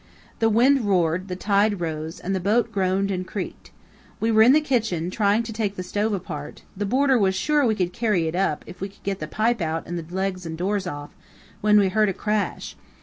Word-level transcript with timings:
The 0.39 0.49
wind 0.49 0.81
roared, 0.87 1.27
the 1.27 1.35
tide 1.35 1.79
rose, 1.79 2.19
and 2.19 2.33
the 2.33 2.39
boat 2.39 2.71
groaned 2.71 3.11
and 3.11 3.27
creaked. 3.27 3.69
We 4.19 4.31
were 4.31 4.41
in 4.41 4.51
the 4.51 4.59
kitchen, 4.59 5.11
trying 5.11 5.43
to 5.43 5.53
take 5.53 5.75
the 5.75 5.83
stove 5.83 6.11
apart 6.13 6.63
(the 6.75 6.87
boarder 6.87 7.19
was 7.19 7.35
sure 7.35 7.67
we 7.67 7.75
could 7.75 7.93
carry 7.93 8.27
it 8.27 8.33
up, 8.33 8.63
if 8.65 8.81
we 8.81 8.89
could 8.89 9.03
get 9.03 9.19
the 9.19 9.27
pipe 9.27 9.61
out 9.61 9.85
and 9.85 9.99
the 9.99 10.15
legs 10.15 10.43
and 10.43 10.57
doors 10.57 10.87
off), 10.87 11.11
when 11.61 11.79
we 11.79 11.89
heard 11.89 12.09
a 12.09 12.13
crash. 12.13 12.75